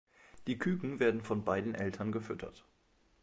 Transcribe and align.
Die 0.47 0.57
Küken 0.57 0.99
werden 0.99 1.21
von 1.21 1.43
beiden 1.43 1.75
Eltern 1.75 2.11
gefüttert. 2.11 2.65